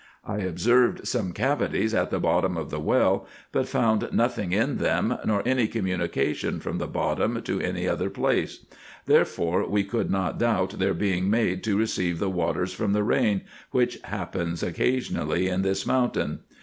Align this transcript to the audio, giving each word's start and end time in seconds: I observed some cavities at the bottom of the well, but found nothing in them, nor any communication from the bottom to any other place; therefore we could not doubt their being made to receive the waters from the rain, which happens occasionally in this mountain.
I 0.25 0.37
observed 0.37 1.07
some 1.07 1.31
cavities 1.31 1.93
at 1.93 2.09
the 2.09 2.19
bottom 2.19 2.57
of 2.57 2.71
the 2.71 2.79
well, 2.79 3.27
but 3.51 3.67
found 3.67 4.09
nothing 4.11 4.51
in 4.51 4.77
them, 4.77 5.15
nor 5.25 5.43
any 5.45 5.67
communication 5.67 6.59
from 6.59 6.79
the 6.79 6.87
bottom 6.87 7.43
to 7.43 7.61
any 7.61 7.87
other 7.87 8.09
place; 8.09 8.65
therefore 9.05 9.69
we 9.69 9.83
could 9.83 10.09
not 10.09 10.39
doubt 10.39 10.79
their 10.79 10.95
being 10.95 11.29
made 11.29 11.63
to 11.65 11.77
receive 11.77 12.17
the 12.17 12.31
waters 12.31 12.73
from 12.73 12.93
the 12.93 13.03
rain, 13.03 13.41
which 13.69 13.99
happens 14.05 14.63
occasionally 14.63 15.47
in 15.47 15.61
this 15.61 15.85
mountain. 15.85 16.39